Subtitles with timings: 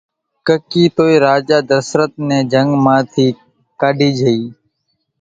[0.47, 3.25] ڪڪِي توئي راجا ڌسرت نين جنگ مان ٿي
[3.79, 4.39] ڪاڍي جھئي۔